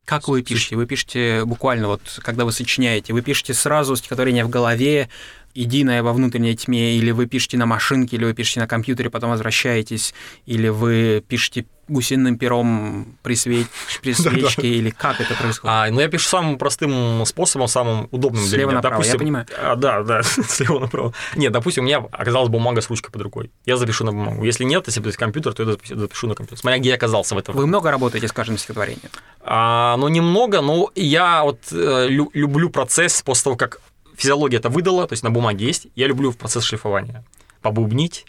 Как 0.09 0.27
вы 0.27 0.41
пишете? 0.41 0.75
Вы 0.75 0.87
пишете 0.87 1.45
буквально 1.45 1.87
вот, 1.87 2.01
когда 2.23 2.43
вы 2.43 2.51
сочиняете, 2.51 3.13
вы 3.13 3.21
пишете 3.21 3.53
сразу 3.53 3.95
стихотворение 3.95 4.43
в 4.43 4.49
голове, 4.49 5.07
единое 5.53 6.03
во 6.03 6.13
внутренней 6.13 6.55
тьме, 6.55 6.97
или 6.97 7.11
вы 7.11 7.25
пишете 7.25 7.57
на 7.57 7.65
машинке, 7.65 8.17
или 8.17 8.25
вы 8.25 8.33
пишете 8.33 8.59
на 8.59 8.67
компьютере, 8.67 9.09
потом 9.09 9.31
возвращаетесь, 9.31 10.13
или 10.45 10.69
вы 10.69 11.23
пишете 11.27 11.65
гусиным 11.89 12.37
пером 12.37 13.17
при, 13.23 13.35
свеч... 13.35 13.67
при 14.01 14.13
свечке, 14.13 14.67
или 14.67 14.91
как 14.91 15.19
это 15.19 15.33
происходит? 15.33 15.75
А, 15.75 15.89
ну, 15.89 15.99
я 15.99 16.07
пишу 16.07 16.29
самым 16.29 16.57
простым 16.57 17.25
способом, 17.25 17.67
самым 17.67 18.07
удобным 18.11 18.43
слева 18.43 18.55
для 18.55 18.65
меня. 18.65 18.75
Направо, 18.75 18.95
допустим, 18.95 19.13
я 19.13 19.19
понимаю. 19.19 19.47
А, 19.57 19.75
да, 19.75 20.03
да, 20.03 20.23
слева 20.47 20.79
направо. 20.79 21.13
Нет, 21.35 21.51
допустим, 21.51 21.83
у 21.83 21.87
меня 21.87 21.97
оказалась 22.11 22.49
бумага 22.49 22.81
с 22.81 22.89
ручкой 22.89 23.11
под 23.11 23.21
рукой. 23.23 23.51
Я 23.65 23.77
запишу 23.77 24.05
на 24.05 24.11
бумагу. 24.11 24.43
Если 24.43 24.63
нет, 24.63 24.85
если 24.87 25.01
будет 25.01 25.17
компьютер, 25.17 25.53
то 25.53 25.63
я 25.63 25.77
запишу 25.97 26.27
на 26.27 26.35
компьютер. 26.35 26.59
Смотря 26.59 26.79
где 26.79 26.89
я 26.89 26.95
оказался 26.95 27.35
в 27.35 27.37
этом. 27.37 27.55
Вы 27.55 27.65
много 27.65 27.91
работаете 27.91 28.27
с 28.27 28.31
каждым 28.31 28.57
стихотворением? 28.57 29.09
А, 29.41 29.97
ну, 29.97 30.07
немного, 30.07 30.61
но 30.61 30.91
я 30.95 31.43
вот 31.43 31.59
э, 31.71 32.07
люблю 32.07 32.69
процесс 32.69 33.21
после 33.21 33.43
того, 33.45 33.55
как 33.55 33.81
физиология 34.19 34.57
это 34.57 34.69
выдала, 34.69 35.07
то 35.07 35.13
есть 35.13 35.23
на 35.23 35.31
бумаге 35.31 35.65
есть. 35.65 35.87
Я 35.95 36.07
люблю 36.07 36.31
процесс 36.33 36.63
шлифования. 36.63 37.23
Побубнить, 37.61 38.25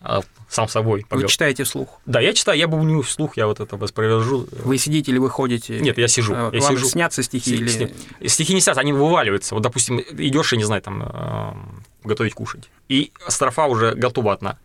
а, 0.00 0.22
сам 0.48 0.68
собой. 0.68 1.04
Повел. 1.08 1.24
Вы 1.24 1.28
читаете 1.28 1.64
вслух? 1.64 2.00
Да, 2.06 2.20
я 2.20 2.32
читаю, 2.32 2.58
я 2.58 2.68
бубню 2.68 3.02
вслух, 3.02 3.36
я 3.36 3.46
вот 3.46 3.60
это 3.60 3.76
воспроизвожу. 3.76 4.46
Вы 4.52 4.78
сидите 4.78 5.10
или 5.10 5.18
вы 5.18 5.30
ходите? 5.30 5.80
Нет, 5.80 5.98
я 5.98 6.06
сижу. 6.06 6.32
А, 6.34 6.50
я 6.52 6.60
вам 6.60 6.76
сижу. 6.76 6.86
снятся 6.86 7.22
стихи 7.22 7.56
С, 7.56 7.76
или... 7.76 8.28
Стихи 8.28 8.54
не 8.54 8.60
снятся, 8.60 8.80
они 8.80 8.92
вываливаются. 8.92 9.54
Вот, 9.54 9.62
допустим, 9.62 10.00
идешь 10.00 10.52
и, 10.52 10.56
не 10.56 10.64
знаю, 10.64 10.82
там, 10.82 11.84
готовить 12.04 12.34
кушать. 12.34 12.70
И 12.88 13.12
строфа 13.28 13.66
уже 13.66 13.94
готова 13.94 14.32
одна. 14.32 14.58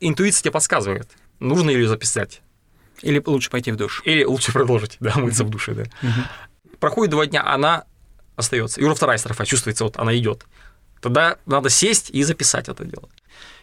Интуиция 0.00 0.42
тебе 0.42 0.52
подсказывает, 0.52 1.08
нужно 1.38 1.70
ее 1.70 1.86
записать. 1.88 2.42
Или 3.02 3.22
лучше 3.24 3.50
пойти 3.50 3.70
в 3.70 3.76
душ. 3.76 4.02
Или 4.04 4.24
лучше 4.24 4.52
продолжить, 4.52 4.96
да, 4.98 5.14
мыться 5.16 5.44
в 5.44 5.50
душе, 5.50 5.74
да. 5.74 5.84
Проходит 6.80 7.12
два 7.12 7.26
дня, 7.26 7.44
она 7.46 7.84
остается. 8.36 8.80
И 8.80 8.84
уже 8.84 8.94
вторая 8.94 9.18
строфа 9.18 9.44
чувствуется, 9.44 9.84
вот 9.84 9.96
она 9.96 10.16
идет. 10.16 10.44
Тогда 11.00 11.36
надо 11.46 11.68
сесть 11.68 12.10
и 12.10 12.22
записать 12.22 12.68
это 12.68 12.84
дело. 12.84 13.08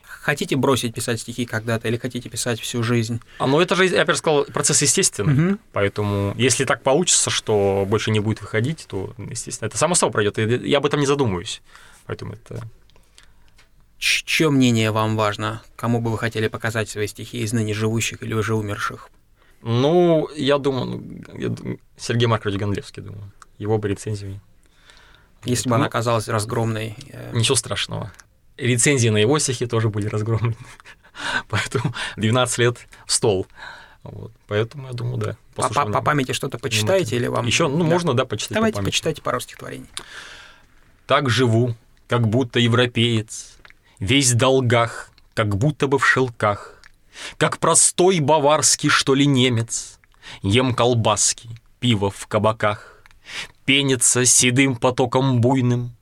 Хотите 0.04 0.56
бросить 0.56 0.94
писать 0.94 1.20
стихи 1.20 1.46
когда-то 1.46 1.88
или 1.88 1.98
хотите 1.98 2.30
писать 2.30 2.60
всю 2.60 2.84
жизнь? 2.84 3.20
А, 3.40 3.48
ну, 3.48 3.60
это 3.60 3.76
же, 3.76 3.88
я 3.88 4.04
опять 4.04 4.18
сказал, 4.18 4.46
процесс 4.46 4.82
естественный. 4.84 5.50
Угу. 5.50 5.58
Поэтому, 5.74 6.36
если 6.38 6.64
так 6.66 6.84
получится, 6.84 7.32
что 7.32 7.86
больше 7.88 8.12
не 8.12 8.20
будет 8.20 8.42
выходить, 8.42 8.86
то, 8.88 9.16
естественно, 9.18 9.68
это 9.68 9.80
само 9.80 9.96
собой 9.96 10.12
пройдет. 10.14 10.38
Я 10.38 10.78
об 10.78 10.86
этом 10.86 11.00
не 11.00 11.08
задумываюсь. 11.08 11.62
Поэтому 12.06 12.34
это 12.34 12.62
Чье 13.98 14.50
мнение 14.50 14.90
вам 14.90 15.16
важно? 15.16 15.62
Кому 15.76 16.02
бы 16.02 16.10
вы 16.10 16.18
хотели 16.18 16.48
показать 16.48 16.90
свои 16.90 17.06
стихи 17.06 17.40
из 17.44 17.54
ныне 17.54 17.76
живущих 17.76 18.24
или 18.24 18.34
уже 18.34 18.56
умерших? 18.56 19.10
Ну, 19.62 20.28
я 20.36 20.58
думаю, 20.58 21.24
я 21.34 21.50
думаю 21.50 21.80
Сергей 21.98 22.26
Маркович 22.26 22.58
Гондлевский, 22.58 23.04
думаю. 23.04 23.32
Его 23.60 23.78
бы 23.78 23.90
рецензию 23.90 24.42
если 25.46 25.70
бы 25.70 25.72
ну, 25.72 25.76
она 25.76 25.86
оказалась 25.86 26.28
разгромной. 26.28 26.96
Э, 27.10 27.32
ничего 27.34 27.56
страшного. 27.56 28.12
Рецензии 28.58 29.10
на 29.10 29.18
его 29.18 29.40
стихи 29.40 29.66
тоже 29.66 29.90
были 29.90 30.08
разгромлены. 30.08 30.56
Поэтому 31.50 31.94
12 32.18 32.58
лет 32.60 32.78
в 33.06 33.12
стол. 33.12 33.48
Вот. 34.04 34.32
Поэтому 34.48 34.88
я 34.88 34.94
думаю, 34.94 35.18
да. 35.18 35.38
По, 35.56 35.70
по, 35.70 35.86
по 35.86 36.02
памяти 36.02 36.32
что-то 36.32 36.58
почитаете 36.58 37.16
или 37.16 37.28
вам? 37.28 37.46
Еще, 37.46 37.68
ну, 37.68 37.80
да. 37.80 37.84
можно, 37.84 38.14
да, 38.14 38.26
почитать. 38.26 38.56
Давайте 38.56 38.80
по 38.80 38.86
почитайте 38.86 39.22
пару 39.22 39.40
стихотворений. 39.40 39.90
Так 41.06 41.30
живу, 41.30 41.76
как 42.08 42.28
будто 42.28 42.60
европеец, 42.60 43.58
весь 44.00 44.32
в 44.32 44.38
долгах, 44.38 45.12
как 45.34 45.56
будто 45.56 45.88
бы 45.88 46.00
в 46.00 46.06
шелках, 46.06 46.82
как 47.38 47.58
простой 47.58 48.20
баварский, 48.20 48.90
что 48.90 49.14
ли, 49.14 49.26
немец, 49.26 50.00
ем 50.42 50.74
колбаски, 50.74 51.50
пиво 51.80 52.10
в 52.10 52.28
кабаках 52.28 53.01
пенится 53.66 54.26
седым 54.26 54.76
потоком 54.76 55.42
буйным, 55.42 55.96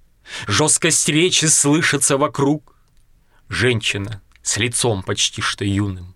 Жесткость 0.47 1.09
речи 1.09 1.45
слышится 1.45 2.17
вокруг. 2.17 2.75
Женщина, 3.47 4.21
с 4.41 4.57
лицом 4.57 5.03
почти 5.03 5.41
что 5.41 5.65
юным, 5.65 6.15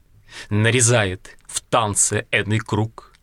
нарезает 0.49 1.37
в 1.47 1.61
танце 1.61 2.27
эдный 2.31 2.59
круг. 2.59 3.13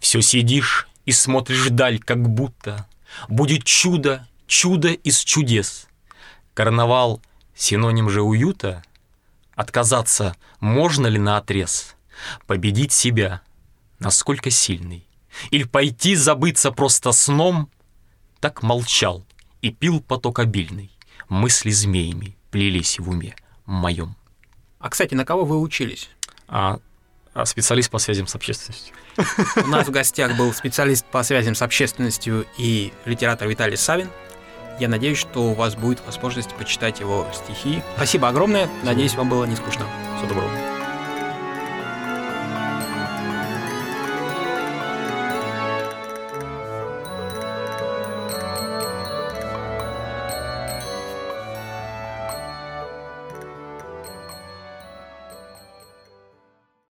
Все 0.00 0.20
сидишь 0.20 0.88
и 1.06 1.12
смотришь 1.12 1.66
вдаль, 1.66 1.98
как 2.00 2.28
будто 2.28 2.86
будет 3.28 3.64
чудо, 3.64 4.28
чудо 4.46 4.88
из 4.88 5.18
чудес. 5.20 5.86
Карнавал— 6.54 7.22
синоним 7.54 8.10
же 8.10 8.22
уюта. 8.22 8.82
Отказаться 9.54 10.36
можно 10.58 11.06
ли 11.06 11.18
на 11.18 11.36
отрез? 11.36 11.94
Победить 12.46 12.92
себя, 12.92 13.42
насколько 13.98 14.50
сильный? 14.50 15.06
Или 15.50 15.64
пойти 15.64 16.14
забыться 16.14 16.70
просто 16.70 17.12
сном? 17.12 17.70
Так 18.40 18.62
молчал 18.62 19.24
и 19.62 19.70
пил 19.70 20.00
поток 20.00 20.38
обильный. 20.38 20.90
Мысли 21.28 21.70
змеями 21.70 22.36
плелись 22.50 22.98
в 22.98 23.08
уме 23.08 23.34
моем. 23.66 24.16
А, 24.78 24.88
кстати, 24.88 25.14
на 25.14 25.24
кого 25.24 25.44
вы 25.44 25.60
учились? 25.60 26.08
А, 26.48 26.78
а 27.34 27.44
специалист 27.44 27.90
по 27.90 27.98
связям 27.98 28.26
с 28.26 28.34
общественностью. 28.34 28.94
У 29.56 29.66
нас 29.66 29.86
в 29.86 29.90
гостях 29.90 30.36
был 30.36 30.52
специалист 30.52 31.04
по 31.04 31.22
связям 31.22 31.54
с 31.54 31.62
общественностью 31.62 32.46
и 32.56 32.92
литератор 33.04 33.46
Виталий 33.48 33.76
Савин. 33.76 34.08
Я 34.80 34.88
надеюсь, 34.88 35.18
что 35.18 35.50
у 35.50 35.54
вас 35.54 35.76
будет 35.76 36.04
возможность 36.06 36.54
почитать 36.54 37.00
его 37.00 37.26
стихи. 37.34 37.82
Спасибо 37.96 38.28
огромное. 38.28 38.68
Надеюсь, 38.82 39.14
вам 39.14 39.28
было 39.28 39.44
не 39.44 39.56
скучно. 39.56 39.86
Всего 40.16 40.28
доброго. 40.28 40.79